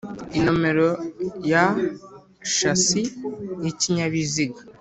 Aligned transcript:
inomero 0.37 0.87
ya 1.51 1.65
shasi 2.55 3.01
y 3.63 3.65
ikinyabiziga 3.71 4.59